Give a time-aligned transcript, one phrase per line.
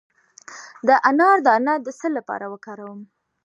[0.87, 3.01] د انار دانه د څه لپاره وکاروم؟